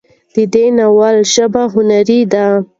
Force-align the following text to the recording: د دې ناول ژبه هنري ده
د 0.35 0.35
دې 0.53 0.65
ناول 0.77 1.15
ژبه 1.33 1.63
هنري 1.73 2.21
ده 2.31 2.45